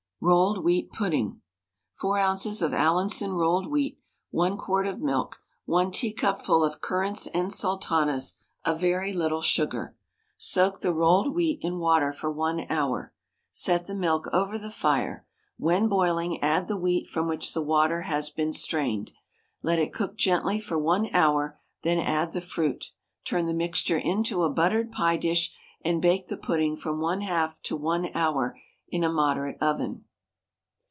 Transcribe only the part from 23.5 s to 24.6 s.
mixture into a